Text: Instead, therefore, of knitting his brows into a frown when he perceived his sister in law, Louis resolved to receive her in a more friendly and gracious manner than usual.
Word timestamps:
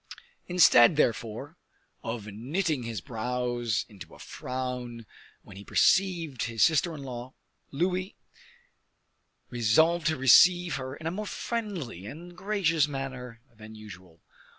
Instead, 0.47 0.95
therefore, 0.95 1.59
of 2.03 2.25
knitting 2.25 2.81
his 2.81 3.01
brows 3.01 3.85
into 3.87 4.15
a 4.15 4.17
frown 4.17 5.05
when 5.43 5.57
he 5.57 5.63
perceived 5.63 6.45
his 6.45 6.63
sister 6.63 6.95
in 6.95 7.03
law, 7.03 7.35
Louis 7.69 8.15
resolved 9.51 10.07
to 10.07 10.17
receive 10.17 10.77
her 10.77 10.95
in 10.95 11.05
a 11.05 11.11
more 11.11 11.27
friendly 11.27 12.07
and 12.07 12.35
gracious 12.35 12.87
manner 12.87 13.41
than 13.55 13.75
usual. 13.75 14.21